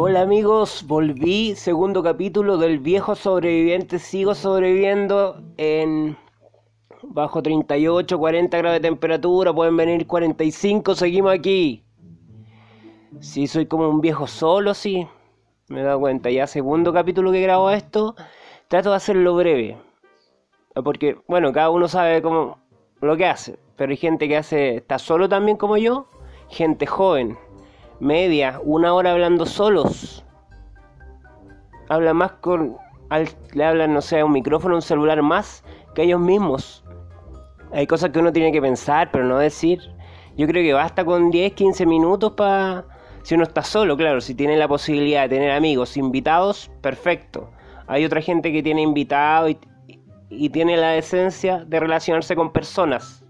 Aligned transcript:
Hola 0.00 0.22
amigos, 0.22 0.84
volví, 0.86 1.54
segundo 1.54 2.02
capítulo 2.02 2.56
del 2.56 2.78
viejo 2.78 3.14
sobreviviente, 3.14 3.98
sigo 3.98 4.34
sobreviviendo 4.34 5.42
en 5.56 6.16
bajo 7.02 7.42
38, 7.42 8.18
40 8.18 8.58
grados 8.58 8.76
de 8.76 8.88
temperatura, 8.88 9.52
pueden 9.52 9.76
venir 9.76 10.06
45, 10.06 10.94
seguimos 10.94 11.32
aquí. 11.32 11.84
Si 13.20 13.46
soy 13.46 13.66
como 13.66 13.88
un 13.88 14.00
viejo 14.00 14.26
solo, 14.26 14.72
sí, 14.72 15.06
me 15.68 15.80
he 15.80 15.84
dado 15.84 16.00
cuenta, 16.00 16.30
ya 16.30 16.46
segundo 16.46 16.92
capítulo 16.92 17.32
que 17.32 17.40
grabo 17.40 17.70
esto, 17.70 18.14
trato 18.68 18.90
de 18.90 18.96
hacerlo 18.96 19.34
breve, 19.34 19.76
porque 20.74 21.18
bueno, 21.26 21.52
cada 21.52 21.70
uno 21.70 21.88
sabe 21.88 22.22
cómo 22.22 22.58
lo 23.00 23.16
que 23.16 23.26
hace, 23.26 23.58
pero 23.76 23.90
hay 23.90 23.96
gente 23.96 24.28
que 24.28 24.36
hace, 24.36 24.76
está 24.76 24.98
solo 24.98 25.28
también 25.28 25.56
como 25.56 25.76
yo, 25.76 26.08
gente 26.48 26.86
joven 26.86 27.36
media, 28.00 28.60
una 28.64 28.94
hora 28.94 29.12
hablando 29.12 29.46
solos. 29.46 30.24
Habla 31.88 32.14
más 32.14 32.32
con. 32.32 32.76
le 33.54 33.64
hablan, 33.64 33.94
no 33.94 34.02
sé, 34.02 34.22
un 34.22 34.32
micrófono, 34.32 34.76
un 34.76 34.82
celular 34.82 35.22
más 35.22 35.64
que 35.94 36.02
ellos 36.02 36.20
mismos. 36.20 36.84
Hay 37.72 37.86
cosas 37.86 38.10
que 38.10 38.18
uno 38.18 38.32
tiene 38.32 38.52
que 38.52 38.60
pensar, 38.60 39.10
pero 39.10 39.24
no 39.24 39.38
decir. 39.38 39.80
Yo 40.36 40.46
creo 40.46 40.62
que 40.62 40.72
basta 40.72 41.04
con 41.04 41.30
10, 41.30 41.52
15 41.54 41.86
minutos 41.86 42.32
para. 42.32 42.84
Si 43.22 43.34
uno 43.34 43.44
está 43.44 43.62
solo, 43.62 43.96
claro, 43.96 44.20
si 44.20 44.34
tiene 44.34 44.56
la 44.56 44.68
posibilidad 44.68 45.22
de 45.22 45.28
tener 45.36 45.50
amigos, 45.50 45.96
invitados, 45.96 46.70
perfecto. 46.80 47.50
Hay 47.86 48.04
otra 48.04 48.22
gente 48.22 48.52
que 48.52 48.62
tiene 48.62 48.82
invitados 48.82 49.50
y, 49.50 49.58
y 50.30 50.50
tiene 50.50 50.76
la 50.76 50.96
esencia 50.96 51.64
de 51.64 51.80
relacionarse 51.80 52.36
con 52.36 52.52
personas, 52.52 53.24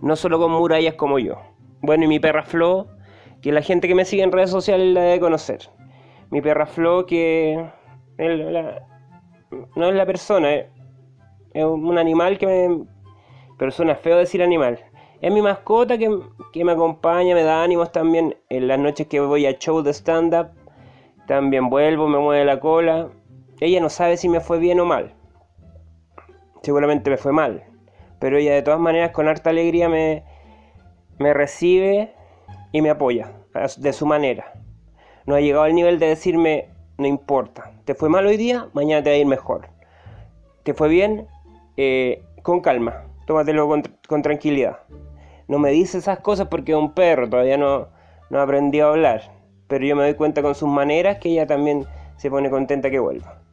no 0.00 0.16
solo 0.16 0.38
con 0.38 0.52
murallas 0.52 0.94
como 0.94 1.18
yo. 1.18 1.36
Bueno, 1.80 2.04
y 2.04 2.08
mi 2.08 2.20
perra 2.20 2.42
Flo 2.42 2.88
que 3.42 3.52
la 3.52 3.62
gente 3.62 3.86
que 3.88 3.94
me 3.94 4.04
sigue 4.04 4.22
en 4.22 4.32
redes 4.32 4.50
sociales 4.50 4.92
la 4.94 5.02
debe 5.02 5.20
conocer. 5.20 5.70
Mi 6.30 6.40
perra 6.40 6.66
Flo, 6.66 7.06
que 7.06 7.64
no 9.76 9.88
es 9.88 9.94
la 9.94 10.06
persona, 10.06 10.54
es, 10.54 10.66
un 11.54 11.98
animal 11.98 12.38
que 12.38 12.46
me... 12.46 12.84
Pero 13.58 13.70
suena 13.70 13.94
feo 13.94 14.16
decir 14.18 14.42
animal. 14.42 14.78
Es 15.20 15.32
mi 15.32 15.42
mascota 15.42 15.98
que, 15.98 16.16
que 16.52 16.64
me 16.64 16.72
acompaña, 16.72 17.34
me 17.34 17.42
da 17.42 17.62
ánimos 17.62 17.90
también 17.90 18.36
en 18.50 18.68
las 18.68 18.78
noches 18.78 19.08
que 19.08 19.20
voy 19.20 19.46
a 19.46 19.58
show 19.58 19.82
de 19.82 19.92
stand-up. 19.92 20.48
También 21.26 21.68
vuelvo, 21.68 22.06
me 22.08 22.18
mueve 22.18 22.44
la 22.44 22.60
cola. 22.60 23.08
Ella 23.60 23.80
no 23.80 23.88
sabe 23.88 24.16
si 24.16 24.28
me 24.28 24.40
fue 24.40 24.58
bien 24.58 24.78
o 24.78 24.84
mal. 24.84 25.14
Seguramente 26.68 27.08
me 27.08 27.16
fue 27.16 27.32
mal. 27.32 27.64
Pero 28.18 28.36
ella 28.36 28.52
de 28.52 28.60
todas 28.60 28.78
maneras 28.78 29.12
con 29.12 29.26
harta 29.26 29.48
alegría 29.48 29.88
me, 29.88 30.22
me 31.18 31.32
recibe 31.32 32.12
y 32.72 32.82
me 32.82 32.90
apoya 32.90 33.32
de 33.78 33.92
su 33.94 34.04
manera. 34.04 34.52
No 35.24 35.34
ha 35.34 35.40
llegado 35.40 35.64
al 35.64 35.74
nivel 35.74 35.98
de 35.98 36.08
decirme, 36.08 36.68
no 36.98 37.06
importa, 37.06 37.72
te 37.86 37.94
fue 37.94 38.10
mal 38.10 38.26
hoy 38.26 38.36
día, 38.36 38.68
mañana 38.74 39.02
te 39.02 39.08
va 39.08 39.16
a 39.16 39.18
ir 39.18 39.24
mejor. 39.24 39.70
Te 40.62 40.74
fue 40.74 40.90
bien, 40.90 41.26
eh, 41.78 42.22
con 42.42 42.60
calma, 42.60 43.04
tómatelo 43.26 43.66
con, 43.66 44.22
tranquilidad. 44.22 44.80
No 45.46 45.58
me 45.58 45.70
dice 45.70 45.96
esas 45.96 46.20
cosas 46.20 46.48
porque 46.48 46.72
es 46.72 46.78
un 46.78 46.92
perro, 46.92 47.30
todavía 47.30 47.56
no, 47.56 47.88
no 48.28 48.42
aprendió 48.42 48.88
a 48.88 48.90
hablar. 48.90 49.22
Pero 49.68 49.86
yo 49.86 49.96
me 49.96 50.02
doy 50.02 50.16
cuenta 50.16 50.42
con 50.42 50.54
sus 50.54 50.68
maneras 50.68 51.16
que 51.16 51.30
ella 51.30 51.46
también 51.46 51.86
se 52.16 52.28
pone 52.28 52.50
contenta 52.50 52.90
que 52.90 52.98
vuelva. 52.98 53.47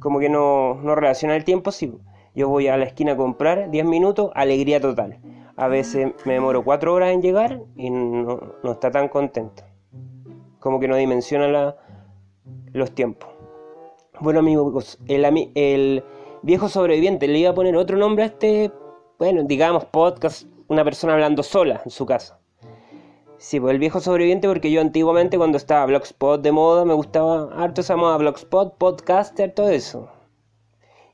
Como 0.00 0.18
que 0.18 0.28
no, 0.28 0.74
no 0.74 0.94
relaciona 0.94 1.36
el 1.36 1.44
tiempo, 1.44 1.72
sí. 1.72 1.92
Yo 2.34 2.48
voy 2.48 2.68
a 2.68 2.76
la 2.76 2.84
esquina 2.84 3.12
a 3.12 3.16
comprar 3.16 3.70
10 3.70 3.84
minutos, 3.86 4.30
alegría 4.34 4.80
total 4.80 5.20
a 5.56 5.68
veces 5.68 6.12
me 6.24 6.34
demoro 6.34 6.64
cuatro 6.64 6.92
horas 6.92 7.12
en 7.12 7.22
llegar 7.22 7.62
y 7.76 7.90
no, 7.90 8.38
está 8.64 8.90
tan 8.90 9.08
contento. 9.08 9.64
Como 10.60 10.78
que 10.78 10.88
no 10.88 10.96
dimensiona 10.96 11.74
los 12.72 12.94
tiempos. 12.94 13.30
Bueno 14.20 14.40
amigos, 14.40 14.98
el, 15.08 15.24
el 15.54 16.04
viejo 16.42 16.68
sobreviviente 16.68 17.26
le 17.28 17.38
iba 17.38 17.50
a 17.50 17.54
poner 17.54 17.76
otro 17.76 17.96
nombre 17.96 18.24
a 18.24 18.26
este, 18.26 18.70
bueno, 19.18 19.42
digamos 19.44 19.84
podcast, 19.86 20.46
una 20.68 20.84
persona 20.84 21.14
hablando 21.14 21.42
sola 21.42 21.80
en 21.84 21.90
su 21.90 22.06
casa. 22.06 22.38
Sí, 23.46 23.60
pues 23.60 23.74
el 23.74 23.78
viejo 23.78 24.00
sobreviviente 24.00 24.48
porque 24.48 24.72
yo 24.72 24.80
antiguamente 24.80 25.38
cuando 25.38 25.56
estaba 25.56 25.86
Blogspot 25.86 26.42
de 26.42 26.50
moda 26.50 26.84
me 26.84 26.94
gustaba 26.94 27.48
harto 27.54 27.80
esa 27.80 27.94
moda 27.94 28.16
Blogspot, 28.16 28.76
podcaster, 28.76 29.54
todo 29.54 29.68
eso. 29.68 30.10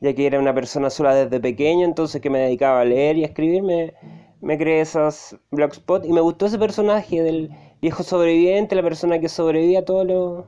Ya 0.01 0.15
que 0.15 0.27
era 0.27 0.39
una 0.39 0.55
persona 0.55 0.89
sola 0.89 1.15
desde 1.15 1.41
pequeño, 1.41 1.85
entonces 1.85 2.23
que 2.23 2.31
me 2.31 2.39
dedicaba 2.39 2.81
a 2.81 2.87
leer 2.87 3.19
y 3.19 3.25
a 3.25 3.27
escribirme 3.27 3.93
me 4.41 4.57
creé 4.57 4.81
esas 4.81 5.37
blogspot 5.51 6.07
y 6.07 6.13
me 6.15 6.23
gustó 6.23 6.47
ese 6.47 6.59
personaje 6.59 7.23
del 7.23 7.51
viejo 7.83 8.03
sobreviviente, 8.03 8.77
la 8.77 8.83
persona 8.83 9.19
que 9.19 9.29
sobrevive 9.29 9.77
a 9.77 9.85
todo 9.85 10.47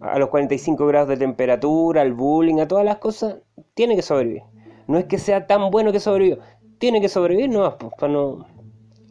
a 0.00 0.18
los 0.20 0.28
45 0.28 0.86
grados 0.86 1.08
de 1.08 1.16
temperatura, 1.16 2.02
al 2.02 2.12
bullying, 2.12 2.60
a 2.60 2.68
todas 2.68 2.84
las 2.84 2.98
cosas, 2.98 3.38
tiene 3.74 3.96
que 3.96 4.02
sobrevivir. 4.02 4.44
No 4.86 4.98
es 4.98 5.06
que 5.06 5.18
sea 5.18 5.48
tan 5.48 5.68
bueno 5.72 5.90
que 5.90 5.98
sobrevivió, 5.98 6.38
tiene 6.78 7.00
que 7.00 7.08
sobrevivir 7.08 7.50
no 7.50 7.76
pues, 7.76 7.92
para 7.98 8.12
no 8.12 8.51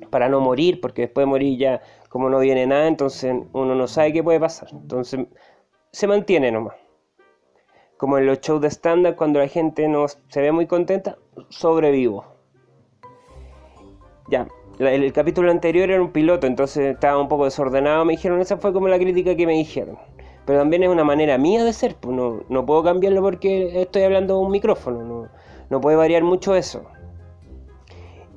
para 0.09 0.29
no 0.29 0.39
morir, 0.39 0.81
porque 0.81 1.03
después 1.03 1.23
de 1.23 1.29
morir 1.29 1.57
ya 1.57 1.81
como 2.09 2.29
no 2.29 2.39
viene 2.39 2.65
nada, 2.67 2.87
entonces 2.87 3.33
uno 3.53 3.75
no 3.75 3.87
sabe 3.87 4.13
qué 4.13 4.23
puede 4.23 4.39
pasar. 4.39 4.69
Entonces 4.71 5.27
se 5.91 6.07
mantiene 6.07 6.51
nomás. 6.51 6.75
Como 7.97 8.17
en 8.17 8.25
los 8.25 8.41
shows 8.41 8.61
de 8.61 8.69
stand 8.69 9.15
cuando 9.15 9.39
la 9.39 9.47
gente 9.47 9.87
no 9.87 10.07
se 10.07 10.41
ve 10.41 10.51
muy 10.51 10.65
contenta, 10.65 11.17
sobrevivo. 11.49 12.25
Ya, 14.29 14.47
el, 14.79 15.13
capítulo 15.13 15.51
anterior 15.51 15.89
era 15.89 16.01
un 16.01 16.11
piloto, 16.11 16.47
entonces 16.47 16.93
estaba 16.93 17.21
un 17.21 17.27
poco 17.27 17.45
desordenado, 17.45 18.05
me 18.05 18.13
dijeron, 18.13 18.39
esa 18.41 18.57
fue 18.57 18.73
como 18.73 18.87
la 18.87 18.97
crítica 18.97 19.35
que 19.35 19.45
me 19.45 19.53
dijeron. 19.53 19.97
Pero 20.45 20.59
también 20.59 20.83
es 20.83 20.89
una 20.89 21.03
manera 21.03 21.37
mía 21.37 21.63
de 21.63 21.73
ser, 21.73 21.95
pues 21.95 22.15
no, 22.15 22.41
no 22.49 22.65
puedo 22.65 22.83
cambiarlo 22.83 23.21
porque 23.21 23.81
estoy 23.81 24.03
hablando 24.03 24.37
de 24.37 24.45
un 24.45 24.51
micrófono, 24.51 25.03
no, 25.03 25.29
no 25.69 25.81
puede 25.81 25.97
variar 25.97 26.23
mucho 26.23 26.55
eso. 26.55 26.83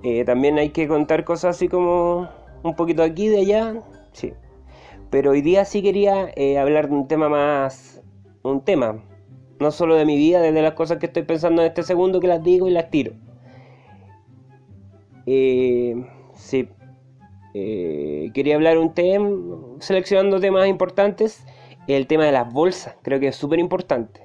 Eh, 0.05 0.25
también 0.25 0.59
hay 0.59 0.71
que 0.71 0.87
contar 0.87 1.25
cosas 1.25 1.57
así 1.57 1.69
como 1.69 2.29
un 2.63 2.77
poquito 2.77 3.03
aquí, 3.03 3.29
de 3.29 3.41
allá, 3.41 3.83
sí. 4.13 4.33
Pero 5.11 5.33
hoy 5.33 5.43
día 5.43 5.65
sí 5.65 5.83
quería 5.83 6.31
eh, 6.37 6.59
hablar 6.59 6.89
de 6.89 6.95
un 6.95 7.09
tema 7.09 7.29
más, 7.29 8.03
un 8.43 8.63
tema, 8.63 9.03
no 9.61 9.71
solo 9.71 9.97
de 9.97 10.05
mi 10.05 10.17
vida, 10.17 10.41
desde 10.41 10.63
las 10.63 10.75
cosas 10.75 10.99
que 10.99 11.07
estoy 11.07 11.23
pensando 11.23 11.63
en 11.63 11.69
este 11.69 11.83
segundo 11.83 12.21
que 12.21 12.29
las 12.29 12.43
digo 12.43 12.69
y 12.69 12.73
las 12.73 12.91
tiro. 12.91 13.13
Eh, 15.27 16.05
sí. 16.35 16.69
Eh, 17.55 18.31
quería 18.35 18.57
hablar 18.57 18.79
un 18.79 18.93
tema, 18.93 19.31
seleccionando 19.79 20.41
temas 20.41 20.67
importantes, 20.69 21.47
el 21.87 22.07
tema 22.07 22.25
de 22.25 22.33
las 22.33 22.53
bolsas, 22.53 22.97
creo 23.03 23.21
que 23.21 23.29
es 23.29 23.37
súper 23.37 23.59
importante. 23.59 24.23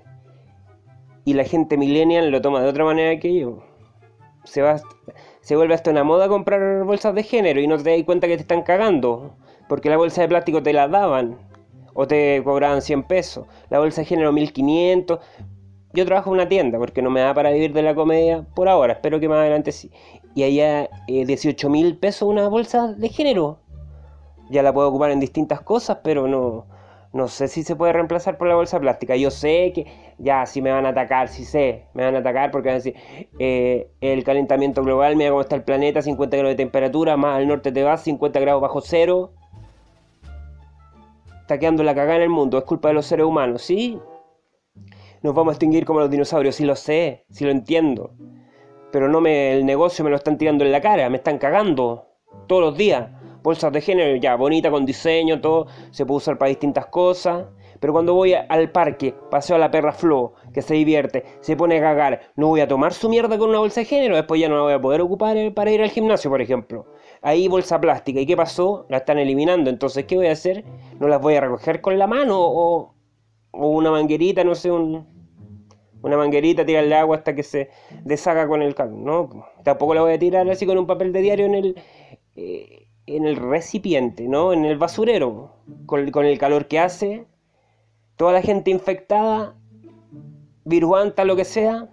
Y 1.25 1.33
la 1.33 1.43
gente 1.43 1.77
millennial 1.77 2.31
lo 2.31 2.41
toma 2.41 2.61
de 2.61 2.69
otra 2.69 2.85
manera 2.85 3.19
que 3.19 3.39
yo. 3.39 3.63
Se, 4.45 4.61
va, 4.61 4.81
se 5.49 5.55
vuelve 5.55 5.73
hasta 5.73 5.89
una 5.89 6.03
moda 6.03 6.27
comprar 6.27 6.83
bolsas 6.83 7.15
de 7.15 7.23
género 7.23 7.59
y 7.59 7.65
no 7.65 7.75
te 7.79 7.89
das 7.89 8.03
cuenta 8.05 8.27
que 8.27 8.35
te 8.35 8.41
están 8.41 8.61
cagando. 8.61 9.31
Porque 9.67 9.89
la 9.89 9.97
bolsa 9.97 10.21
de 10.21 10.27
plástico 10.27 10.61
te 10.61 10.73
la 10.73 10.87
daban 10.87 11.39
o 11.95 12.05
te 12.05 12.43
cobraban 12.43 12.83
100 12.83 13.01
pesos. 13.07 13.47
La 13.71 13.79
bolsa 13.79 14.01
de 14.01 14.05
género 14.05 14.31
1500 14.31 15.17
yo 15.93 16.05
trabajo 16.05 16.29
en 16.29 16.35
una 16.35 16.47
tienda 16.47 16.77
porque 16.77 17.01
no 17.01 17.09
me 17.09 17.21
da 17.21 17.33
para 17.33 17.49
vivir 17.49 17.73
de 17.73 17.81
la 17.81 17.95
comedia 17.95 18.45
por 18.53 18.69
ahora, 18.69 18.93
espero 18.93 19.19
que 19.19 19.27
más 19.27 19.39
adelante 19.39 19.71
sí. 19.71 19.89
Y 20.35 20.43
allá 20.43 20.87
18 21.07 21.65
eh, 21.65 21.69
mil 21.71 21.97
pesos 21.97 22.29
una 22.29 22.47
bolsa 22.47 22.93
de 22.93 23.09
género. 23.09 23.57
Ya 24.51 24.61
la 24.61 24.71
puedo 24.71 24.89
ocupar 24.89 25.09
en 25.09 25.19
distintas 25.19 25.61
cosas, 25.61 25.97
pero 26.03 26.27
no, 26.27 26.67
no 27.11 27.27
sé 27.27 27.47
si 27.47 27.63
se 27.63 27.75
puede 27.75 27.93
reemplazar 27.93 28.37
por 28.37 28.47
la 28.47 28.55
bolsa 28.55 28.79
plástica. 28.79 29.15
Yo 29.15 29.31
sé 29.31 29.71
que 29.73 29.87
ya 30.17 30.45
si 30.45 30.61
me 30.61 30.71
van 30.71 30.85
a 30.85 30.89
atacar, 30.89 31.27
sí 31.27 31.43
sé, 31.45 31.85
me 31.93 32.03
van 32.03 32.15
a 32.15 32.19
atacar 32.19 32.51
porque 32.51 32.69
van 32.69 32.75
a 32.75 32.83
decir 32.83 32.95
eh, 33.39 33.89
el 34.01 34.23
calentamiento 34.23 34.83
global, 34.83 35.15
mira 35.15 35.29
cómo 35.29 35.41
está 35.41 35.55
el 35.55 35.63
planeta, 35.63 36.01
50 36.01 36.37
grados 36.37 36.51
de 36.51 36.63
temperatura, 36.63 37.17
más 37.17 37.37
al 37.37 37.47
norte 37.47 37.71
te 37.71 37.83
vas, 37.83 38.03
50 38.03 38.39
grados 38.39 38.61
bajo 38.61 38.81
cero. 38.81 39.33
Está 41.41 41.57
quedando 41.57 41.83
la 41.83 41.95
cagada 41.95 42.17
en 42.17 42.23
el 42.23 42.29
mundo, 42.29 42.59
es 42.59 42.63
culpa 42.63 42.89
de 42.89 42.93
los 42.93 43.07
seres 43.07 43.25
humanos, 43.25 43.63
¿sí? 43.63 43.99
nos 45.21 45.33
vamos 45.33 45.51
a 45.51 45.53
extinguir 45.53 45.85
como 45.85 45.99
los 45.99 46.09
dinosaurios. 46.09 46.55
Sí 46.55 46.65
lo 46.65 46.75
sé, 46.75 47.25
sí 47.29 47.45
lo 47.45 47.51
entiendo. 47.51 48.11
Pero 48.91 49.09
no 49.09 49.21
me, 49.21 49.53
el 49.53 49.65
negocio 49.65 50.03
me 50.03 50.09
lo 50.09 50.15
están 50.15 50.37
tirando 50.37 50.65
en 50.65 50.71
la 50.71 50.81
cara, 50.81 51.09
me 51.09 51.17
están 51.17 51.37
cagando 51.37 52.07
todos 52.47 52.61
los 52.61 52.77
días. 52.77 53.09
Bolsas 53.43 53.71
de 53.71 53.81
género, 53.81 54.15
ya, 54.17 54.35
bonita, 54.35 54.69
con 54.71 54.85
diseño, 54.85 55.39
todo, 55.41 55.67
se 55.91 56.05
puede 56.05 56.17
usar 56.17 56.37
para 56.37 56.49
distintas 56.49 56.87
cosas. 56.87 57.45
Pero 57.79 57.93
cuando 57.93 58.13
voy 58.13 58.33
al 58.33 58.71
parque, 58.71 59.15
paseo 59.31 59.55
a 59.55 59.59
la 59.59 59.71
perra 59.71 59.93
Flo, 59.93 60.33
que 60.53 60.61
se 60.61 60.73
divierte, 60.73 61.23
se 61.39 61.55
pone 61.55 61.77
a 61.77 61.81
cagar, 61.81 62.21
no 62.35 62.47
voy 62.47 62.59
a 62.59 62.67
tomar 62.67 62.93
su 62.93 63.07
mierda 63.07 63.37
con 63.37 63.49
una 63.49 63.59
bolsa 63.59 63.79
de 63.81 63.85
género, 63.85 64.15
después 64.17 64.41
ya 64.41 64.49
no 64.49 64.57
la 64.57 64.63
voy 64.63 64.73
a 64.73 64.81
poder 64.81 65.01
ocupar 65.01 65.37
eh, 65.37 65.51
para 65.51 65.71
ir 65.71 65.81
al 65.81 65.89
gimnasio, 65.89 66.29
por 66.29 66.41
ejemplo. 66.41 66.87
Ahí 67.21 67.47
bolsa 67.47 67.79
plástica, 67.79 68.19
¿y 68.19 68.25
qué 68.25 68.35
pasó? 68.35 68.85
La 68.89 68.97
están 68.97 69.17
eliminando, 69.17 69.69
entonces, 69.69 70.05
¿qué 70.05 70.17
voy 70.17 70.27
a 70.27 70.33
hacer? 70.33 70.65
¿No 70.99 71.07
las 71.07 71.21
voy 71.21 71.35
a 71.35 71.41
recoger 71.41 71.79
con 71.81 71.97
la 71.97 72.07
mano 72.07 72.37
o, 72.41 72.95
o 73.51 73.67
una 73.69 73.91
manguerita, 73.91 74.43
no 74.43 74.55
sé, 74.55 74.71
un, 74.71 75.07
una 76.01 76.17
manguerita, 76.17 76.65
tirarle 76.65 76.95
agua 76.95 77.17
hasta 77.17 77.35
que 77.35 77.43
se 77.43 77.69
deshaga 78.03 78.47
con 78.47 78.61
el 78.61 78.75
calor. 78.75 78.97
No, 78.97 79.29
tampoco 79.63 79.93
la 79.93 80.01
voy 80.01 80.13
a 80.13 80.19
tirar 80.19 80.49
así 80.49 80.65
con 80.65 80.77
un 80.77 80.87
papel 80.87 81.11
de 81.13 81.21
diario 81.21 81.45
en 81.45 81.55
el, 81.55 81.75
eh, 82.35 82.88
en 83.15 83.25
el 83.25 83.35
recipiente, 83.35 84.27
¿no? 84.27 84.53
En 84.53 84.65
el 84.65 84.77
basurero, 84.77 85.55
con, 85.85 86.09
con, 86.11 86.25
el 86.25 86.37
calor 86.37 86.67
que 86.67 86.79
hace. 86.79 87.25
Toda 88.15 88.33
la 88.33 88.41
gente 88.41 88.71
infectada, 88.71 89.55
viruanta, 90.65 91.25
lo 91.25 91.35
que 91.35 91.45
sea, 91.45 91.89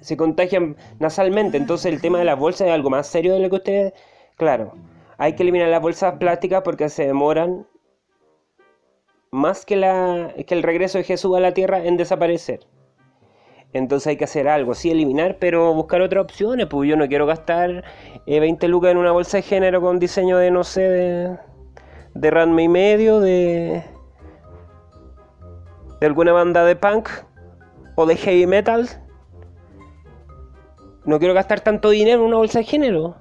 se 0.00 0.16
contagian 0.16 0.76
nasalmente. 0.98 1.56
Entonces 1.56 1.92
el 1.92 2.00
tema 2.00 2.18
de 2.18 2.24
las 2.24 2.38
bolsas 2.38 2.68
es 2.68 2.72
algo 2.72 2.90
más 2.90 3.06
serio 3.06 3.34
de 3.34 3.40
lo 3.40 3.50
que 3.50 3.56
ustedes... 3.56 3.92
Claro, 4.36 4.72
hay 5.18 5.34
que 5.34 5.42
eliminar 5.42 5.68
las 5.68 5.82
bolsas 5.82 6.14
plásticas 6.18 6.62
porque 6.62 6.88
se 6.88 7.06
demoran 7.06 7.66
más 9.30 9.64
que, 9.64 9.76
la, 9.76 10.34
que 10.46 10.54
el 10.54 10.62
regreso 10.62 10.98
de 10.98 11.04
Jesús 11.04 11.36
a 11.36 11.40
la 11.40 11.54
tierra 11.54 11.84
en 11.84 11.96
desaparecer. 11.96 12.66
Entonces 13.72 14.08
hay 14.08 14.16
que 14.16 14.24
hacer 14.24 14.48
algo, 14.48 14.74
sí, 14.74 14.90
eliminar, 14.90 15.36
pero 15.38 15.72
buscar 15.74 16.00
otras 16.00 16.24
opciones. 16.24 16.66
Pues 16.66 16.88
yo 16.88 16.96
no 16.96 17.06
quiero 17.06 17.26
gastar 17.26 17.84
20 18.26 18.66
eh, 18.66 18.68
lucas 18.68 18.90
en 18.90 18.98
una 18.98 19.12
bolsa 19.12 19.36
de 19.36 19.42
género 19.42 19.80
con 19.80 19.98
diseño 19.98 20.38
de, 20.38 20.50
no 20.50 20.64
sé, 20.64 20.82
de, 20.82 21.38
de 22.14 22.62
y 22.62 22.68
medio, 22.68 23.20
de, 23.20 23.84
de 26.00 26.06
alguna 26.06 26.32
banda 26.32 26.64
de 26.64 26.74
punk 26.74 27.08
o 27.94 28.06
de 28.06 28.16
heavy 28.16 28.46
metal. 28.46 28.88
No 31.04 31.18
quiero 31.18 31.34
gastar 31.34 31.60
tanto 31.60 31.90
dinero 31.90 32.20
en 32.20 32.26
una 32.26 32.38
bolsa 32.38 32.58
de 32.58 32.64
género. 32.64 33.16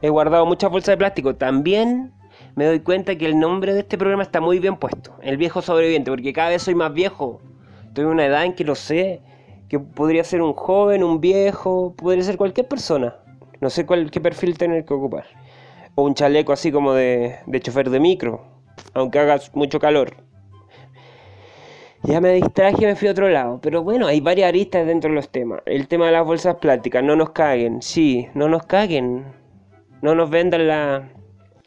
He 0.00 0.08
guardado 0.08 0.46
muchas 0.46 0.70
bolsas 0.70 0.94
de 0.94 0.96
plástico. 0.96 1.36
También 1.36 2.12
me 2.56 2.64
doy 2.64 2.80
cuenta 2.80 3.16
que 3.16 3.26
el 3.26 3.38
nombre 3.38 3.74
de 3.74 3.80
este 3.80 3.98
programa 3.98 4.22
está 4.22 4.40
muy 4.40 4.58
bien 4.58 4.76
puesto. 4.76 5.14
El 5.20 5.36
viejo 5.36 5.60
sobreviviente, 5.60 6.10
porque 6.10 6.32
cada 6.32 6.48
vez 6.48 6.62
soy 6.62 6.74
más 6.74 6.92
viejo 6.92 7.40
Estoy 7.92 8.04
en 8.04 8.10
una 8.12 8.24
edad 8.24 8.46
en 8.46 8.54
que 8.54 8.64
no 8.64 8.74
sé, 8.74 9.20
que 9.68 9.78
podría 9.78 10.24
ser 10.24 10.40
un 10.40 10.54
joven, 10.54 11.04
un 11.04 11.20
viejo, 11.20 11.94
podría 11.94 12.24
ser 12.24 12.38
cualquier 12.38 12.66
persona. 12.66 13.16
No 13.60 13.68
sé 13.68 13.84
cuál, 13.84 14.10
qué 14.10 14.18
perfil 14.18 14.56
tener 14.56 14.86
que 14.86 14.94
ocupar. 14.94 15.26
O 15.94 16.04
un 16.04 16.14
chaleco 16.14 16.54
así 16.54 16.72
como 16.72 16.94
de, 16.94 17.36
de 17.44 17.60
chofer 17.60 17.90
de 17.90 18.00
micro, 18.00 18.46
aunque 18.94 19.18
haga 19.18 19.38
mucho 19.52 19.78
calor. 19.78 20.16
Ya 22.04 22.22
me 22.22 22.32
distraje 22.32 22.76
y 22.80 22.86
me 22.86 22.96
fui 22.96 23.08
a 23.08 23.10
otro 23.10 23.28
lado. 23.28 23.60
Pero 23.62 23.82
bueno, 23.82 24.06
hay 24.06 24.22
varias 24.22 24.48
aristas 24.48 24.86
dentro 24.86 25.10
de 25.10 25.16
los 25.16 25.28
temas. 25.28 25.60
El 25.66 25.86
tema 25.86 26.06
de 26.06 26.12
las 26.12 26.24
bolsas 26.24 26.56
plásticas, 26.56 27.04
no 27.04 27.14
nos 27.14 27.32
caguen. 27.32 27.82
Sí, 27.82 28.26
no 28.32 28.48
nos 28.48 28.64
caguen. 28.64 29.34
No 30.00 30.14
nos 30.14 30.30
vendan 30.30 30.66
la, 30.66 31.10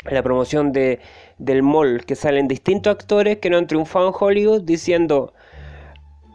la 0.10 0.24
promoción 0.24 0.72
de, 0.72 1.02
del 1.38 1.62
mall, 1.62 2.04
que 2.04 2.16
salen 2.16 2.48
distintos 2.48 2.96
actores 2.96 3.38
que 3.38 3.52
no 3.52 3.58
han 3.60 3.68
triunfado 3.68 4.08
en 4.08 4.14
Hollywood 4.20 4.64
diciendo 4.64 5.32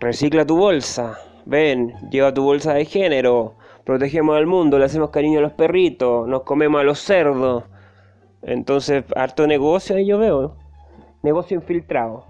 Recicla 0.01 0.47
tu 0.47 0.57
bolsa. 0.57 1.19
Ven, 1.45 1.93
lleva 2.11 2.33
tu 2.33 2.43
bolsa 2.43 2.73
de 2.73 2.87
género. 2.87 3.55
Protegemos 3.85 4.35
al 4.35 4.47
mundo, 4.47 4.79
le 4.79 4.87
hacemos 4.87 5.11
cariño 5.11 5.41
a 5.41 5.43
los 5.43 5.53
perritos, 5.53 6.27
nos 6.27 6.43
comemos 6.43 6.81
a 6.81 6.85
los 6.85 7.01
cerdos. 7.01 7.65
Entonces, 8.41 9.05
harto 9.15 9.47
negocio 9.47 9.97
ahí 9.97 10.07
yo 10.07 10.19
veo. 10.19 10.57
Negocio 11.23 11.55
infiltrado. 11.55 12.25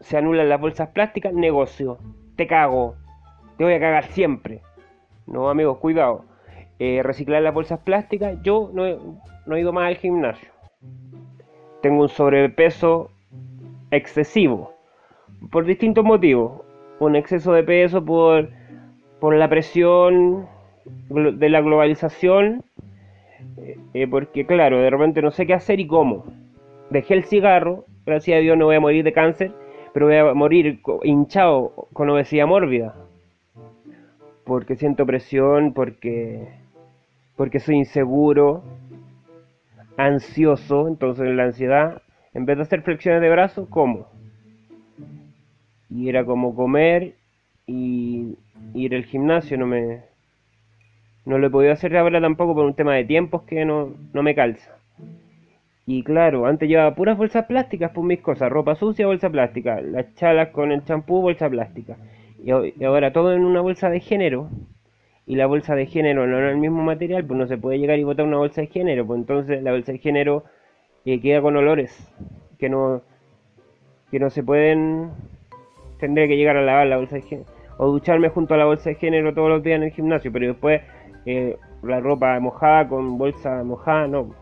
Se 0.00 0.16
anulan 0.16 0.48
las 0.48 0.58
bolsas 0.58 0.88
plásticas, 0.88 1.34
negocio. 1.34 1.98
Te 2.36 2.46
cago. 2.46 2.94
Te 3.58 3.64
voy 3.64 3.74
a 3.74 3.80
cagar 3.80 4.06
siempre. 4.06 4.62
No, 5.26 5.50
amigos, 5.50 5.76
cuidado. 5.78 6.24
Eh, 6.78 7.02
reciclar 7.02 7.42
las 7.42 7.52
bolsas 7.52 7.80
plásticas, 7.80 8.38
yo 8.42 8.70
no 8.72 8.84
no 9.46 9.56
he 9.56 9.60
ido 9.60 9.72
más 9.72 9.86
al 9.86 9.96
gimnasio. 9.96 10.48
Tengo 11.82 12.02
un 12.02 12.08
sobrepeso 12.08 13.10
excesivo. 13.90 14.72
Por 15.50 15.66
distintos 15.66 16.04
motivos 16.04 16.65
un 16.98 17.16
exceso 17.16 17.52
de 17.52 17.62
peso 17.62 18.04
por, 18.04 18.48
por 19.20 19.34
la 19.34 19.48
presión 19.48 20.46
de 21.08 21.48
la 21.48 21.60
globalización, 21.60 22.64
eh, 23.58 23.78
eh, 23.94 24.06
porque 24.06 24.46
claro, 24.46 24.80
de 24.80 24.90
repente 24.90 25.22
no 25.22 25.30
sé 25.30 25.46
qué 25.46 25.54
hacer 25.54 25.80
y 25.80 25.86
cómo. 25.86 26.24
Dejé 26.90 27.14
el 27.14 27.24
cigarro, 27.24 27.84
gracias 28.04 28.38
a 28.38 28.40
Dios 28.40 28.56
no 28.56 28.66
voy 28.66 28.76
a 28.76 28.80
morir 28.80 29.04
de 29.04 29.12
cáncer, 29.12 29.52
pero 29.92 30.06
voy 30.06 30.16
a 30.16 30.34
morir 30.34 30.80
hinchado 31.02 31.88
con 31.92 32.10
obesidad 32.10 32.46
mórbida. 32.46 32.94
Porque 34.44 34.76
siento 34.76 35.04
presión, 35.06 35.72
porque, 35.72 36.46
porque 37.34 37.58
soy 37.58 37.76
inseguro, 37.76 38.62
ansioso, 39.96 40.86
entonces 40.86 41.26
la 41.34 41.44
ansiedad, 41.44 42.02
en 42.32 42.46
vez 42.46 42.56
de 42.56 42.62
hacer 42.62 42.82
flexiones 42.82 43.20
de 43.20 43.30
brazos, 43.30 43.68
¿cómo? 43.68 44.06
Y 45.90 46.08
era 46.08 46.24
como 46.24 46.54
comer 46.54 47.14
y 47.66 48.36
ir 48.74 48.94
al 48.94 49.04
gimnasio 49.04 49.58
no 49.58 49.66
me 49.66 50.02
no 51.24 51.38
lo 51.38 51.48
he 51.48 51.50
podido 51.50 51.72
hacer 51.72 51.96
ahora 51.96 52.20
tampoco 52.20 52.54
por 52.54 52.64
un 52.64 52.74
tema 52.74 52.94
de 52.94 53.04
tiempos 53.04 53.42
que 53.42 53.64
no, 53.64 53.94
no 54.12 54.22
me 54.22 54.34
calza 54.34 54.76
y 55.88 56.02
claro, 56.02 56.46
antes 56.46 56.68
llevaba 56.68 56.96
puras 56.96 57.16
bolsas 57.16 57.46
plásticas 57.46 57.92
por 57.92 58.04
mis 58.04 58.20
cosas, 58.20 58.50
ropa 58.50 58.74
sucia, 58.74 59.06
bolsa 59.06 59.30
plástica, 59.30 59.80
las 59.80 60.12
chalas 60.16 60.48
con 60.48 60.72
el 60.72 60.84
champú, 60.84 61.22
bolsa 61.22 61.48
plástica. 61.48 61.96
Y, 62.42 62.50
ahora 62.84 63.12
todo 63.12 63.32
en 63.32 63.44
una 63.44 63.60
bolsa 63.60 63.88
de 63.88 64.00
género. 64.00 64.50
Y 65.26 65.36
la 65.36 65.46
bolsa 65.46 65.74
de 65.76 65.86
género 65.86 66.26
no 66.26 66.38
era 66.38 66.50
el 66.50 66.56
mismo 66.56 66.82
material, 66.82 67.24
pues 67.24 67.38
no 67.38 67.46
se 67.46 67.56
puede 67.56 67.78
llegar 67.78 67.98
y 67.98 68.04
botar 68.04 68.26
una 68.26 68.38
bolsa 68.38 68.62
de 68.62 68.66
género. 68.66 69.06
Pues 69.06 69.20
entonces 69.20 69.62
la 69.62 69.72
bolsa 69.72 69.92
de 69.92 69.98
género 69.98 70.44
eh, 71.04 71.20
queda 71.20 71.40
con 71.40 71.56
olores 71.56 71.96
que 72.58 72.68
no, 72.68 73.02
que 74.10 74.18
no 74.18 74.30
se 74.30 74.42
pueden 74.42 75.10
tendré 75.98 76.28
que 76.28 76.36
llegar 76.36 76.56
a 76.56 76.62
lavar 76.62 76.86
la 76.86 76.96
bolsa 76.96 77.16
de 77.16 77.22
género 77.22 77.56
o 77.78 77.86
ducharme 77.88 78.28
junto 78.28 78.54
a 78.54 78.56
la 78.56 78.64
bolsa 78.64 78.90
de 78.90 78.96
género 78.96 79.34
todos 79.34 79.48
los 79.48 79.62
días 79.62 79.76
en 79.76 79.84
el 79.84 79.90
gimnasio, 79.90 80.32
pero 80.32 80.46
después 80.46 80.82
eh, 81.26 81.56
la 81.82 82.00
ropa 82.00 82.38
mojada 82.40 82.88
con 82.88 83.18
bolsa 83.18 83.62
mojada, 83.64 84.06
no. 84.06 84.34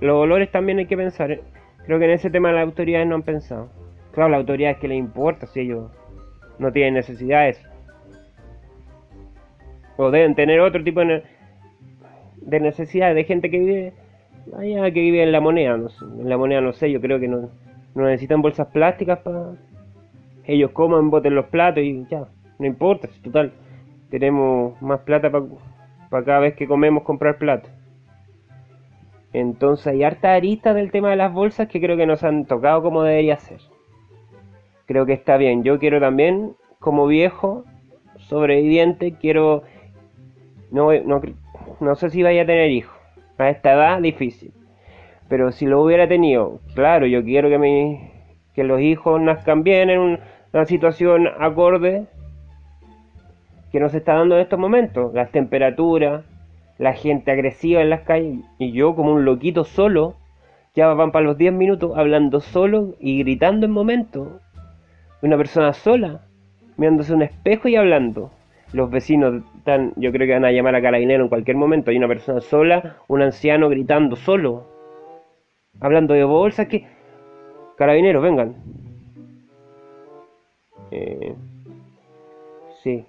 Los 0.00 0.16
olores 0.16 0.50
también 0.50 0.78
hay 0.78 0.86
que 0.86 0.96
pensar. 0.96 1.30
¿eh? 1.32 1.40
Creo 1.84 1.98
que 1.98 2.04
en 2.06 2.12
ese 2.12 2.30
tema 2.30 2.52
las 2.52 2.64
autoridades 2.64 3.06
no 3.06 3.16
han 3.16 3.22
pensado. 3.22 3.68
Claro, 4.12 4.30
las 4.30 4.40
autoridades 4.40 4.78
que 4.78 4.88
les 4.88 4.98
importa 4.98 5.46
si 5.46 5.60
ellos 5.60 5.90
no 6.58 6.72
tienen 6.72 6.94
necesidades. 6.94 7.60
O 9.96 10.10
deben 10.10 10.34
tener 10.34 10.60
otro 10.60 10.82
tipo 10.82 11.00
de, 11.00 11.22
necesidades 12.60 13.14
de 13.16 13.24
gente 13.24 13.50
que 13.50 13.58
vive 13.58 13.92
allá, 14.56 14.90
que 14.90 15.00
vive 15.00 15.22
en 15.22 15.32
la 15.32 15.40
moneda. 15.40 15.74
en 15.74 16.28
la 16.28 16.38
moneda 16.38 16.60
no 16.60 16.72
sé, 16.72 16.90
yo 16.90 17.00
creo 17.00 17.20
que 17.20 17.28
no 17.28 17.50
no 17.94 18.04
necesitan 18.04 18.42
bolsas 18.42 18.68
plásticas 18.68 19.18
para 19.20 19.52
ellos 20.44 20.70
coman, 20.72 21.10
boten 21.10 21.34
los 21.34 21.46
platos 21.46 21.82
y 21.82 22.06
ya, 22.10 22.26
no 22.58 22.66
importa, 22.66 23.08
total, 23.22 23.52
tenemos 24.10 24.80
más 24.82 25.00
plata 25.00 25.30
para 25.30 26.24
cada 26.24 26.40
vez 26.40 26.54
que 26.54 26.66
comemos 26.66 27.04
comprar 27.04 27.38
platos. 27.38 27.70
Entonces 29.32 29.86
hay 29.86 30.02
harta 30.02 30.34
arista 30.34 30.74
del 30.74 30.90
tema 30.90 31.10
de 31.10 31.16
las 31.16 31.32
bolsas 31.32 31.68
que 31.68 31.80
creo 31.80 31.96
que 31.96 32.06
nos 32.06 32.24
han 32.24 32.46
tocado 32.46 32.82
como 32.82 33.04
debería 33.04 33.36
ser. 33.36 33.60
Creo 34.86 35.06
que 35.06 35.12
está 35.12 35.36
bien. 35.36 35.62
Yo 35.62 35.78
quiero 35.78 36.00
también, 36.00 36.56
como 36.80 37.06
viejo, 37.06 37.64
sobreviviente, 38.18 39.14
quiero... 39.20 39.62
No, 40.72 40.92
no, 40.92 41.20
no 41.78 41.94
sé 41.94 42.10
si 42.10 42.24
vaya 42.24 42.42
a 42.42 42.46
tener 42.46 42.70
hijos. 42.70 42.96
A 43.38 43.50
esta 43.50 43.72
edad, 43.72 44.00
difícil. 44.00 44.52
Pero 45.30 45.52
si 45.52 45.64
lo 45.64 45.80
hubiera 45.80 46.08
tenido, 46.08 46.60
claro, 46.74 47.06
yo 47.06 47.22
quiero 47.24 47.48
que, 47.48 47.58
mi, 47.58 48.10
que 48.52 48.64
los 48.64 48.80
hijos 48.80 49.20
nazcan 49.20 49.62
bien 49.62 49.88
en 49.88 50.18
una 50.52 50.64
situación 50.66 51.28
acorde 51.38 52.06
que 53.70 53.78
nos 53.78 53.94
está 53.94 54.14
dando 54.14 54.34
en 54.34 54.40
estos 54.40 54.58
momentos. 54.58 55.14
Las 55.14 55.30
temperaturas, 55.30 56.24
la 56.78 56.94
gente 56.94 57.30
agresiva 57.30 57.80
en 57.80 57.90
las 57.90 58.00
calles 58.00 58.40
y 58.58 58.72
yo 58.72 58.96
como 58.96 59.12
un 59.12 59.24
loquito 59.24 59.62
solo, 59.62 60.16
ya 60.74 60.92
van 60.94 61.12
para 61.12 61.26
los 61.26 61.38
10 61.38 61.52
minutos 61.52 61.92
hablando 61.96 62.40
solo 62.40 62.96
y 62.98 63.20
gritando 63.20 63.66
en 63.66 63.72
momentos. 63.72 64.28
Una 65.22 65.36
persona 65.36 65.72
sola, 65.72 66.22
mirándose 66.76 67.14
un 67.14 67.22
espejo 67.22 67.68
y 67.68 67.76
hablando. 67.76 68.32
Los 68.72 68.90
vecinos 68.90 69.44
están, 69.58 69.92
yo 69.94 70.10
creo 70.10 70.26
que 70.26 70.32
van 70.32 70.44
a 70.44 70.50
llamar 70.50 70.74
a 70.74 70.82
carabinero 70.82 71.22
en 71.22 71.28
cualquier 71.28 71.56
momento. 71.56 71.92
Hay 71.92 71.98
una 71.98 72.08
persona 72.08 72.40
sola, 72.40 72.96
un 73.06 73.22
anciano 73.22 73.68
gritando 73.68 74.16
solo. 74.16 74.69
Hablando 75.80 76.14
de 76.14 76.24
bolsas, 76.24 76.68
que. 76.68 76.86
Carabineros, 77.76 78.22
vengan. 78.22 78.56
Eh, 80.90 81.34
sí. 82.82 83.04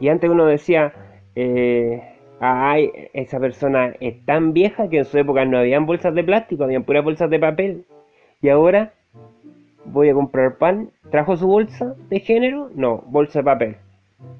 Y 0.00 0.08
antes 0.08 0.28
uno 0.28 0.46
decía, 0.46 0.92
eh, 1.36 2.02
ay, 2.40 2.90
esa 3.12 3.38
persona 3.38 3.94
es 4.00 4.24
tan 4.26 4.52
vieja 4.52 4.88
que 4.88 4.98
en 4.98 5.04
su 5.04 5.16
época 5.16 5.44
no 5.44 5.58
habían 5.58 5.86
bolsas 5.86 6.14
de 6.14 6.24
plástico, 6.24 6.64
habían 6.64 6.84
puras 6.84 7.04
bolsas 7.04 7.30
de 7.30 7.38
papel. 7.38 7.84
Y 8.42 8.48
ahora 8.48 8.92
voy 9.84 10.08
a 10.08 10.14
comprar 10.14 10.58
pan. 10.58 10.90
¿Trajo 11.10 11.36
su 11.36 11.46
bolsa 11.46 11.94
de 12.08 12.20
género? 12.20 12.70
No, 12.74 13.04
bolsa 13.06 13.40
de 13.40 13.44
papel. 13.44 13.76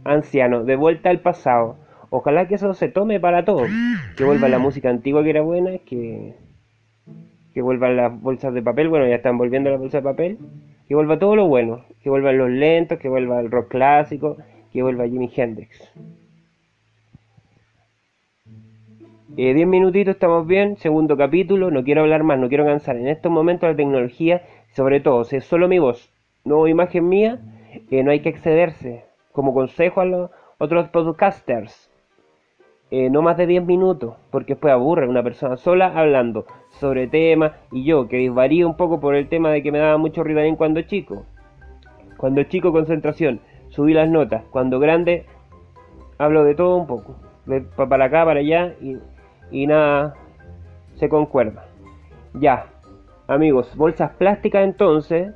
Anciano, 0.05 0.65
de 0.65 0.77
vuelta 0.77 1.11
al 1.11 1.21
pasado. 1.21 1.77
Ojalá 2.15 2.47
que 2.47 2.57
eso 2.57 2.75
se 2.75 2.89
tome 2.89 3.21
para 3.21 3.47
todos. 3.47 3.71
Que 4.19 4.25
vuelva 4.25 4.47
la 4.51 4.59
música 4.59 4.91
antigua 4.91 5.23
que 5.25 5.31
era 5.31 5.41
buena, 5.41 5.79
que, 5.79 6.35
que 7.55 7.63
vuelvan 7.63 7.97
las 7.97 8.21
bolsas 8.21 8.53
de 8.53 8.61
papel. 8.61 8.91
Bueno, 8.91 9.09
ya 9.09 9.15
están 9.15 9.39
volviendo 9.39 9.71
las 9.71 9.81
bolsas 9.81 10.05
de 10.05 10.11
papel. 10.11 10.39
Que 10.87 10.95
vuelva 10.95 11.19
todo 11.19 11.37
lo 11.37 11.49
bueno. 11.49 11.87
Que 12.03 12.11
vuelvan 12.11 12.37
los 12.37 12.51
lentos, 12.51 12.99
que 12.99 13.09
vuelva 13.09 13.41
el 13.41 13.51
rock 13.51 13.69
clásico, 13.69 14.37
que 14.75 14.83
vuelva 14.83 15.09
Jimi 15.09 15.31
Hendrix. 15.35 15.91
Eh, 19.39 19.55
diez 19.55 19.67
minutitos, 19.67 20.13
estamos 20.13 20.47
bien. 20.47 20.77
Segundo 20.77 21.17
capítulo. 21.17 21.71
No 21.71 21.83
quiero 21.83 22.03
hablar 22.03 22.25
más, 22.25 22.39
no 22.39 22.51
quiero 22.51 22.67
cansar. 22.67 22.97
En 22.97 23.09
estos 23.09 23.33
momentos 23.33 23.71
la 23.71 23.75
tecnología, 23.75 24.43
sobre 24.75 25.01
todo, 25.01 25.25
si 25.25 25.37
es 25.37 25.47
solo 25.47 25.67
mi 25.67 25.79
voz, 25.79 26.11
no 26.45 26.69
imagen 26.69 27.09
mía, 27.09 27.41
eh, 27.91 28.03
no 28.03 28.11
hay 28.11 28.21
que 28.21 28.29
excederse. 28.29 29.07
Como 29.33 29.55
consejo 29.55 30.03
a 30.03 30.05
los 30.05 30.31
otros 30.59 30.91
podcasters, 30.91 31.89
eh, 32.95 33.09
no 33.09 33.23
más 33.23 33.39
de 33.39 33.47
10 33.47 33.65
minutos, 33.65 34.17
porque 34.31 34.53
después 34.53 34.71
aburre 34.71 35.09
una 35.09 35.23
persona 35.23 35.57
sola 35.57 35.99
hablando 35.99 36.45
sobre 36.73 37.07
temas 37.07 37.53
y 37.71 37.85
yo 37.85 38.07
que 38.07 38.29
varía 38.29 38.67
un 38.67 38.77
poco 38.77 39.01
por 39.01 39.15
el 39.15 39.31
tema 39.31 39.51
de 39.51 39.63
que 39.63 39.73
me 39.73 39.79
daba 39.79 39.97
mucho 39.97 40.23
Ritalin 40.23 40.57
cuando 40.57 40.83
chico. 40.83 41.25
Cuando 42.19 42.43
chico 42.43 42.71
concentración, 42.71 43.41
subí 43.71 43.95
las 43.95 44.11
notas, 44.11 44.45
cuando 44.51 44.79
grande 44.79 45.25
hablo 46.19 46.45
de 46.45 46.55
todo 46.55 46.77
un 46.77 46.87
poco, 46.87 47.17
de 47.47 47.63
para 47.63 48.05
acá, 48.05 48.27
para 48.27 48.41
allá 48.41 48.75
y, 48.79 48.99
y 49.51 49.67
nada 49.67 50.13
se 50.97 51.09
concuerda. 51.09 51.65
Ya, 52.35 52.67
amigos, 53.27 53.75
bolsas 53.75 54.11
plásticas 54.17 54.65
entonces, 54.65 55.33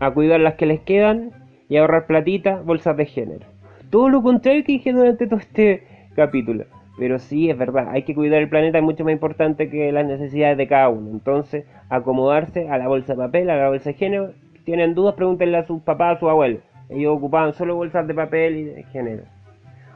a 0.00 0.10
cuidar 0.10 0.40
las 0.40 0.54
que 0.54 0.66
les 0.66 0.80
quedan 0.80 1.30
y 1.68 1.76
ahorrar 1.76 2.08
platita, 2.08 2.60
bolsas 2.64 2.96
de 2.96 3.06
género. 3.06 3.51
Todo 3.92 4.08
lo 4.08 4.22
contrario 4.22 4.64
que 4.64 4.72
dije 4.72 4.90
durante 4.90 5.26
todo 5.26 5.38
este 5.38 5.82
capítulo. 6.16 6.64
Pero 6.98 7.18
sí, 7.18 7.50
es 7.50 7.58
verdad, 7.58 7.88
hay 7.90 8.04
que 8.04 8.14
cuidar 8.14 8.40
el 8.40 8.48
planeta, 8.48 8.78
es 8.78 8.84
mucho 8.84 9.04
más 9.04 9.12
importante 9.12 9.68
que 9.68 9.92
las 9.92 10.06
necesidades 10.06 10.56
de 10.56 10.66
cada 10.66 10.88
uno. 10.88 11.10
Entonces, 11.10 11.66
acomodarse 11.90 12.70
a 12.70 12.78
la 12.78 12.88
bolsa 12.88 13.12
de 13.12 13.18
papel, 13.18 13.50
a 13.50 13.56
la 13.56 13.68
bolsa 13.68 13.90
de 13.90 13.94
género. 13.94 14.32
tienen 14.64 14.94
dudas, 14.94 15.14
pregúntenle 15.14 15.58
a 15.58 15.66
sus 15.66 15.82
papás, 15.82 16.16
a 16.16 16.20
sus 16.20 16.30
abuelos. 16.30 16.62
Ellos 16.88 17.14
ocupaban 17.18 17.52
solo 17.52 17.76
bolsas 17.76 18.06
de 18.06 18.14
papel 18.14 18.56
y 18.56 18.64
de 18.64 18.82
género. 18.84 19.24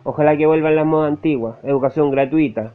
Ojalá 0.05 0.37
que 0.37 0.45
vuelvan 0.45 0.77
las 0.77 0.85
modas 0.85 1.13
antiguas, 1.13 1.57
educación 1.65 2.11
gratuita. 2.11 2.75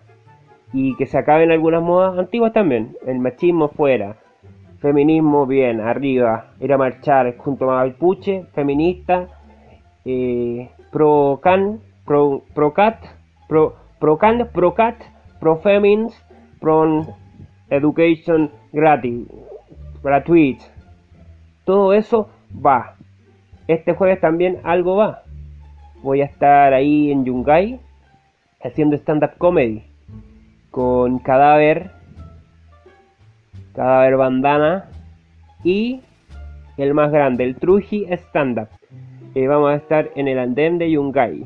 Y 0.73 0.95
que 0.95 1.05
se 1.05 1.19
acaben 1.19 1.51
algunas 1.51 1.83
modas 1.83 2.17
antiguas 2.17 2.51
también. 2.51 2.97
El 3.05 3.19
machismo 3.19 3.67
fuera, 3.67 4.15
Feminismo, 4.79 5.45
bien, 5.45 5.81
arriba. 5.81 6.47
Ir 6.59 6.73
a 6.73 6.79
marchar 6.79 7.37
junto 7.37 7.69
a 7.69 7.85
Mapuche, 7.85 8.45
feminista. 8.55 9.27
Eh, 10.03 10.67
pro 10.91 11.39
can, 11.41 11.79
pro, 12.05 12.43
pro 12.53 12.74
cat, 12.74 13.00
pro, 13.48 13.75
pro 14.00 14.17
can, 14.17 14.48
pro 14.53 14.74
cat, 14.74 14.95
pro 15.39 15.57
femins, 15.57 16.13
pro 16.60 17.15
education 17.69 18.51
gratis, 18.71 19.27
gratuit. 20.03 20.62
Todo 21.65 21.93
eso 21.93 22.29
va. 22.53 22.95
Este 23.67 23.93
jueves 23.93 24.19
también 24.19 24.60
algo 24.63 24.98
va. 24.98 25.24
Voy 26.03 26.21
a 26.21 26.25
estar 26.25 26.74
ahí 26.74 27.12
en 27.12 27.25
Yungay 27.25 27.79
haciendo 28.63 28.95
stand-up 28.98 29.38
comedy 29.38 29.83
con 30.71 31.19
Cadáver 31.19 31.91
Cadáver 33.74 34.17
Bandana 34.17 34.89
y 35.63 36.01
el 36.77 36.93
más 36.93 37.12
grande, 37.12 37.43
el 37.43 37.55
Truji 37.55 38.05
Stand 38.12 38.60
Up. 38.60 38.80
Eh, 39.33 39.47
vamos 39.47 39.71
a 39.71 39.75
estar 39.75 40.11
en 40.15 40.27
el 40.27 40.38
andén 40.39 40.77
de 40.77 40.91
Yungay. 40.91 41.45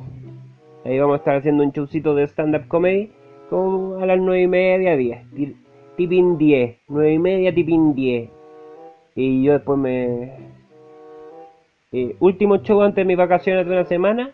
Ahí 0.85 0.99
vamos 0.99 1.15
a 1.15 1.17
estar 1.17 1.35
haciendo 1.35 1.63
un 1.63 1.71
showcito 1.71 2.15
de 2.15 2.23
stand-up 2.27 2.67
comedy 2.67 3.11
como 3.49 3.97
a 3.99 4.07
las 4.07 4.19
9 4.19 4.41
y 4.41 4.47
media, 4.47 4.97
10. 4.97 5.19
Tipin 5.95 6.37
10. 6.37 6.77
9 6.87 7.13
y 7.13 7.19
media, 7.19 7.53
tipin 7.53 7.93
10. 7.93 8.29
Y 9.15 9.43
yo 9.43 9.53
después 9.53 9.77
me... 9.77 10.33
Eh, 11.91 12.15
último 12.19 12.57
show 12.57 12.81
antes 12.81 12.95
de 12.95 13.05
mis 13.05 13.17
vacaciones 13.17 13.67
de 13.67 13.71
una 13.71 13.85
semana. 13.85 14.31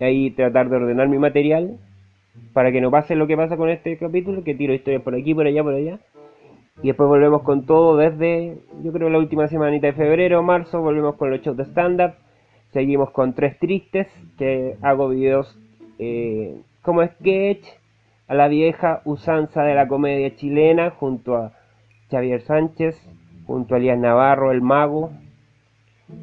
Ahí 0.00 0.30
tratar 0.30 0.68
de 0.68 0.76
ordenar 0.76 1.08
mi 1.08 1.18
material. 1.18 1.78
Para 2.52 2.70
que 2.70 2.80
no 2.80 2.90
pase 2.90 3.16
lo 3.16 3.26
que 3.26 3.36
pasa 3.36 3.56
con 3.56 3.68
este 3.68 3.98
capítulo. 3.98 4.44
Que 4.44 4.54
tiro 4.54 4.72
historias 4.72 5.02
por 5.02 5.16
aquí, 5.16 5.34
por 5.34 5.46
allá, 5.46 5.62
por 5.64 5.74
allá. 5.74 5.98
Y 6.82 6.88
después 6.88 7.08
volvemos 7.08 7.42
con 7.42 7.66
todo 7.66 7.96
desde, 7.96 8.58
yo 8.82 8.92
creo, 8.92 9.08
la 9.08 9.18
última 9.18 9.48
semanita 9.48 9.88
de 9.88 9.92
febrero 9.92 10.42
marzo. 10.42 10.80
Volvemos 10.80 11.16
con 11.16 11.30
los 11.30 11.40
shows 11.40 11.56
de 11.56 11.64
stand-up. 11.64 12.14
Seguimos 12.74 13.12
con 13.12 13.34
Tres 13.34 13.56
Tristes, 13.60 14.08
que 14.36 14.76
hago 14.82 15.08
videos 15.08 15.56
eh, 16.00 16.60
como 16.82 17.06
sketch 17.06 17.64
a 18.26 18.34
la 18.34 18.48
vieja 18.48 19.00
usanza 19.04 19.62
de 19.62 19.76
la 19.76 19.86
comedia 19.86 20.34
chilena 20.34 20.90
junto 20.90 21.36
a 21.36 21.52
Xavier 22.10 22.40
Sánchez, 22.40 23.00
junto 23.46 23.76
a 23.76 23.78
Elías 23.78 23.96
Navarro, 23.96 24.50
el 24.50 24.60
mago. 24.60 25.12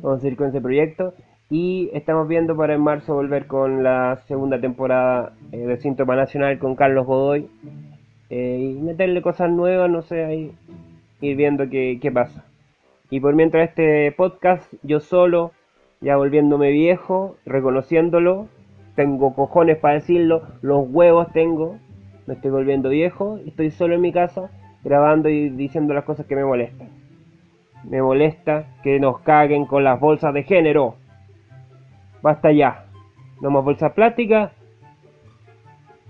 Vamos 0.01 0.21
a 0.21 0.27
ir 0.27 0.35
con 0.35 0.49
ese 0.49 0.59
proyecto. 0.59 1.13
Y 1.49 1.89
estamos 1.93 2.27
viendo 2.27 2.57
para 2.57 2.73
en 2.73 2.81
marzo 2.81 3.13
volver 3.13 3.47
con 3.47 3.81
la 3.81 4.17
segunda 4.27 4.59
temporada 4.59 5.31
eh, 5.53 5.57
de 5.57 5.77
Síntoma 5.77 6.17
Nacional 6.17 6.59
con 6.59 6.75
Carlos 6.75 7.05
Godoy 7.05 7.47
eh, 8.29 8.73
y 8.77 8.81
meterle 8.81 9.21
cosas 9.21 9.49
nuevas, 9.49 9.89
no 9.89 10.01
sé, 10.01 10.25
ahí 10.25 10.51
ir 11.21 11.37
viendo 11.37 11.69
qué, 11.69 11.97
qué 12.01 12.11
pasa. 12.11 12.43
Y 13.09 13.21
por 13.21 13.35
mientras 13.35 13.69
este 13.69 14.11
podcast, 14.11 14.73
yo 14.83 14.99
solo, 14.99 15.53
ya 16.01 16.17
volviéndome 16.17 16.71
viejo, 16.71 17.37
reconociéndolo, 17.45 18.47
tengo 18.95 19.33
cojones 19.33 19.77
para 19.77 19.95
decirlo, 19.95 20.41
los 20.61 20.87
huevos 20.89 21.31
tengo, 21.31 21.77
me 22.27 22.33
estoy 22.33 22.51
volviendo 22.51 22.89
viejo, 22.89 23.39
estoy 23.45 23.71
solo 23.71 23.95
en 23.95 24.01
mi 24.01 24.11
casa 24.11 24.49
grabando 24.83 25.29
y 25.29 25.49
diciendo 25.49 25.93
las 25.93 26.03
cosas 26.03 26.25
que 26.25 26.35
me 26.35 26.43
molestan. 26.43 26.89
Me 27.83 28.01
molesta 28.01 28.65
que 28.83 28.99
nos 28.99 29.19
caguen 29.21 29.65
con 29.65 29.83
las 29.83 29.99
bolsas 29.99 30.33
de 30.33 30.43
género. 30.43 30.95
Basta 32.21 32.51
ya. 32.51 32.85
No 33.41 33.49
más 33.49 33.63
bolsas 33.63 33.93
plásticas. 33.93 34.51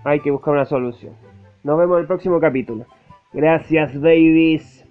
Hay 0.04 0.20
que 0.20 0.32
buscar 0.32 0.54
una 0.54 0.66
solución. 0.66 1.14
Nos 1.64 1.78
vemos 1.78 1.96
en 1.98 2.02
el 2.02 2.08
próximo 2.08 2.40
capítulo. 2.40 2.86
Gracias, 3.32 4.00
babies. 4.00 4.86